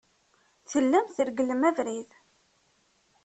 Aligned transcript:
Tellam 0.71 1.05
tregglem 1.15 1.61
abrid. 1.69 2.09